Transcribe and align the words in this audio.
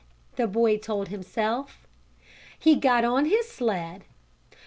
the 0.35 0.47
boy 0.47 0.79
told 0.79 1.09
himself. 1.09 1.85
He 2.57 2.75
got 2.75 3.05
on 3.05 3.25
his 3.25 3.47
sled. 3.47 4.03